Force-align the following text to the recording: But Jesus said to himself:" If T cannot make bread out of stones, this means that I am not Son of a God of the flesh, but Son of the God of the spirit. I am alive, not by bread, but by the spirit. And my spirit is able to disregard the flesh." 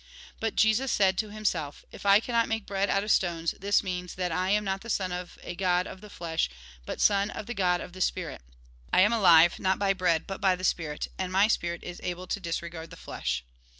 But 0.39 0.55
Jesus 0.55 0.91
said 0.91 1.15
to 1.19 1.29
himself:" 1.29 1.85
If 1.91 2.01
T 2.01 2.21
cannot 2.21 2.47
make 2.47 2.65
bread 2.65 2.89
out 2.89 3.03
of 3.03 3.11
stones, 3.11 3.51
this 3.59 3.83
means 3.83 4.15
that 4.15 4.31
I 4.31 4.49
am 4.49 4.63
not 4.63 4.91
Son 4.91 5.11
of 5.11 5.37
a 5.43 5.53
God 5.53 5.85
of 5.85 6.01
the 6.01 6.09
flesh, 6.09 6.49
but 6.87 6.99
Son 6.99 7.29
of 7.29 7.45
the 7.45 7.53
God 7.53 7.81
of 7.81 7.93
the 7.93 8.01
spirit. 8.01 8.41
I 8.91 9.01
am 9.01 9.13
alive, 9.13 9.59
not 9.59 9.77
by 9.77 9.93
bread, 9.93 10.25
but 10.25 10.41
by 10.41 10.55
the 10.55 10.63
spirit. 10.63 11.07
And 11.19 11.31
my 11.31 11.47
spirit 11.47 11.83
is 11.83 12.01
able 12.03 12.25
to 12.25 12.39
disregard 12.39 12.89
the 12.89 12.97
flesh." 12.97 13.43